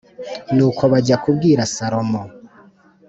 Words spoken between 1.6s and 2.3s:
Salomo